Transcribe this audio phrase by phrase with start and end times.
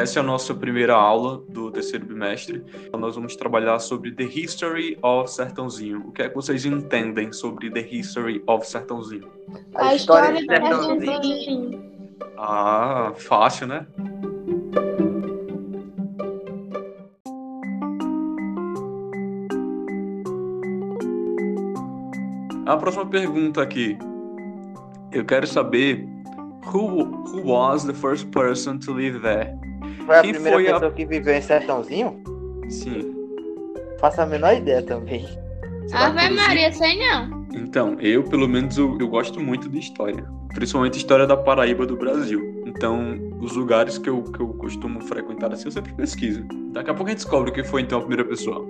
[0.00, 2.64] essa é a nossa primeira aula do terceiro bimestre.
[2.86, 6.06] Então nós vamos trabalhar sobre The History of Sertãozinho.
[6.06, 9.30] O que é que vocês entendem sobre The History of Sertãozinho?
[9.74, 11.82] A, história, do Sertãozinho.
[12.38, 13.86] Ah, fácil, né?
[22.64, 23.98] A próxima pergunta aqui.
[25.12, 26.08] Eu quero saber
[26.72, 29.69] who, who was the first person to live there?
[30.06, 32.22] Foi a Quem primeira foi a- pessoa que viveu em Sertãozinho?
[32.68, 33.14] Sim.
[33.98, 35.26] Faço a menor ideia também.
[35.86, 37.40] Será Ave Maria, sei não.
[37.52, 40.24] Então, eu, pelo menos, eu, eu gosto muito de história.
[40.54, 42.62] Principalmente história da Paraíba do Brasil.
[42.66, 46.44] Então, os lugares que eu, que eu costumo frequentar assim, eu sempre pesquiso.
[46.72, 48.64] Daqui a pouco a gente descobre quem foi, então, a primeira pessoa.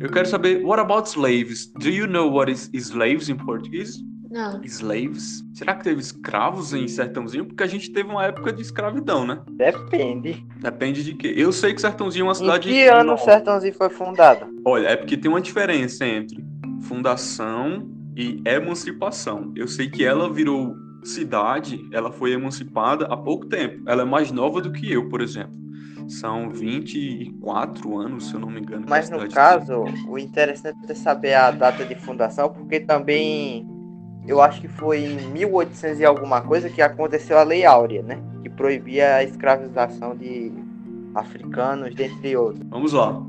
[0.00, 1.72] Eu quero saber, what about slaves?
[1.78, 3.96] Do you know what is slaves in português?
[4.30, 4.60] Não.
[4.62, 5.42] Slaves?
[5.54, 7.46] Será que teve escravos em Sertãozinho?
[7.46, 9.40] Porque a gente teve uma época de escravidão, né?
[9.50, 10.46] Depende.
[10.60, 11.32] Depende de quê?
[11.36, 12.68] Eu sei que Sertãozinho é uma Em cidade.
[12.68, 13.22] que ano o nova.
[13.24, 14.46] Sertãozinho foi fundado?
[14.64, 16.44] Olha, é porque tem uma diferença entre
[16.82, 19.52] fundação e emancipação.
[19.56, 23.82] Eu sei que ela virou cidade, ela foi emancipada há pouco tempo.
[23.86, 25.58] Ela é mais nova do que eu, por exemplo.
[26.08, 28.86] São 24 anos, se eu não me engano.
[28.88, 33.68] Mas no caso, o interessante é saber a data de fundação, porque também
[34.26, 38.18] eu acho que foi em 1800 e alguma coisa que aconteceu a Lei Áurea, né?
[38.42, 40.52] Que proibia a escravização de
[41.14, 42.66] africanos, dentre outros.
[42.68, 43.22] Vamos lá.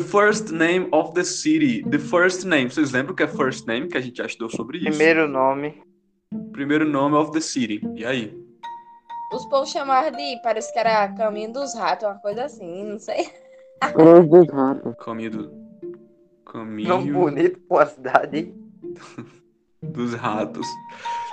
[0.00, 1.82] The first name of the city.
[1.82, 2.70] The first name.
[2.70, 3.86] Vocês lembram o que é first name?
[3.86, 4.86] Que a gente já estudou sobre isso.
[4.86, 5.82] Primeiro nome.
[6.52, 7.82] Primeiro nome of the city.
[7.94, 8.34] E aí?
[9.30, 10.40] Os povos chamavam de.
[10.42, 13.28] Parece que era caminho dos ratos, uma coisa assim, não sei.
[13.92, 14.94] Cruz dos ratos.
[15.04, 15.52] Caminho do.
[16.50, 18.54] Caminho Nome bonito pra uma cidade.
[19.82, 20.66] dos ratos.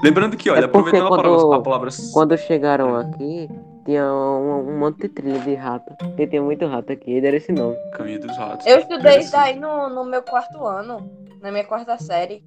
[0.03, 1.89] Lembrando que, olha, É aproveitando a palavra, a palavra.
[2.11, 3.47] Quando chegaram aqui,
[3.88, 5.96] tinha um, um monte de trilha de rato.
[5.98, 7.78] Porque tinha muito rato aqui, e deram esse nome.
[7.94, 8.68] Caminho dos ratos.
[8.68, 11.09] Eu estudei isso daí no, no meu quarto ano,
[11.42, 12.44] na minha quarta série.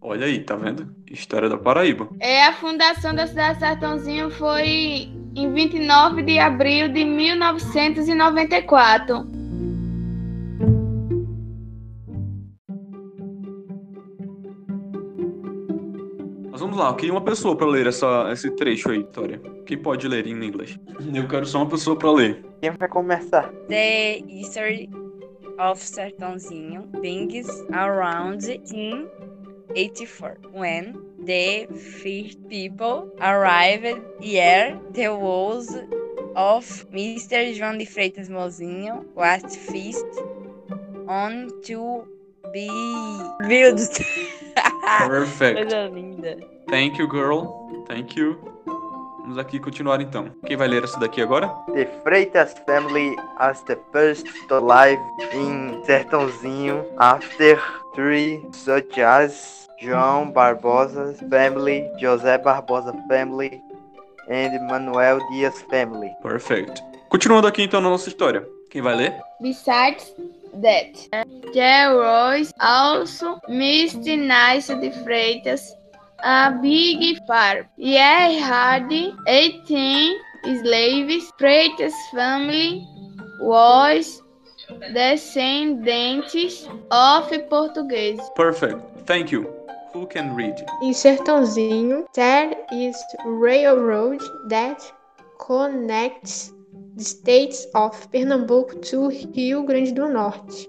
[0.00, 0.88] Olha aí, tá vendo?
[1.10, 2.08] História da Paraíba.
[2.18, 9.37] É, a fundação da cidade de Sertãozinho foi em 29 de abril de 1994.
[16.58, 19.40] Mas vamos lá, eu queria uma pessoa pra ler essa, esse trecho aí, Vitória.
[19.64, 20.76] Quem pode ler em inglês?
[21.14, 22.44] Eu quero só uma pessoa pra ler.
[22.60, 23.52] Quem vai começar?
[23.68, 24.90] The history
[25.56, 31.68] of Sertãozinho begins around 1884 when the
[32.02, 34.80] first people arrived here.
[34.94, 35.68] The walls
[36.34, 37.54] of Mr.
[37.54, 40.04] João de Freitas Mozinho was fixed
[41.06, 41.50] on
[42.48, 42.68] to be
[43.48, 44.00] built.
[45.06, 45.56] Perfect.
[45.56, 46.36] Coisa linda.
[46.68, 47.84] Thank you, girl.
[47.86, 48.38] Thank you.
[49.20, 50.30] Vamos aqui continuar então.
[50.46, 51.48] Quem vai ler essa daqui agora?
[51.74, 55.00] The Freitas family as the first to live
[55.34, 57.60] in Sertãozinho after
[57.94, 63.60] three such as João Barbosa's family, José Barbosa family,
[64.30, 66.10] and Manuel Dias family.
[66.22, 66.82] Perfect.
[67.10, 68.46] Continuando aqui então na nossa história.
[68.70, 69.14] Quem vai ler?
[69.40, 70.14] Besides
[70.54, 71.08] that,
[71.54, 74.18] there was also Mr.
[74.18, 75.72] Nice de Freitas,
[76.22, 77.66] a big farm.
[77.76, 78.92] He had
[79.26, 80.18] 18
[80.62, 81.32] slaves.
[81.38, 82.86] Freitas family
[83.40, 84.22] was
[84.92, 88.20] descendants of Portuguese.
[88.34, 88.80] Perfect.
[89.06, 89.54] Thank you.
[89.92, 90.54] Who can read?
[90.82, 94.82] Em Sertãozinho, there is railroad that
[95.38, 96.52] connects
[97.04, 100.66] states of Pernambuco to Rio Grande do Norte.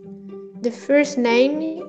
[0.61, 1.81] The first name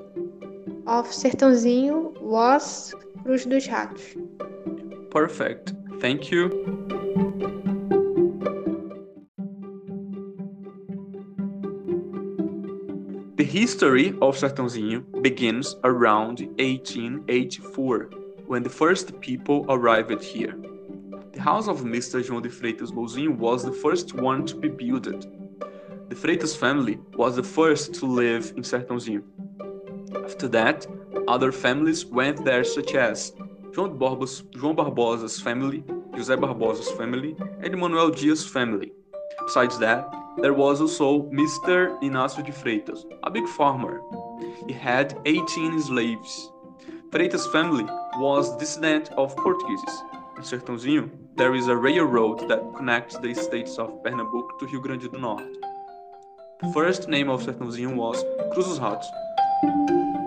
[0.87, 2.93] of Sertãozinho was
[3.23, 4.15] Cruz dos Ratos.
[5.11, 5.73] Perfect.
[5.99, 6.49] Thank you.
[13.35, 18.09] The history of Sertãozinho begins around 1884,
[18.45, 20.55] when the first people arrived here.
[21.41, 22.21] The house of Mr.
[22.23, 25.25] João de Freitas Mouzinho was the first one to be built.
[26.07, 29.23] The Freitas family was the first to live in Sertãozinho.
[30.23, 30.85] After that,
[31.27, 33.33] other families went there such as
[33.71, 38.91] João, Barbos, João Barbosa's family, José Barbosa's family, and Manuel Dias' family.
[39.43, 40.13] Besides that,
[40.43, 41.99] there was also Mr.
[42.03, 43.99] Inácio de Freitas, a big farmer.
[44.67, 46.51] He had 18 slaves.
[47.09, 47.85] Freitas' family
[48.17, 50.03] was descendant of Portuguese.
[50.41, 55.11] In Sertãozinho, there is a railroad that connects the states of Pernambuco to Rio Grande
[55.11, 55.45] do Norte.
[56.61, 60.20] The first name of Sertãozinho was Cruz dos Ratos.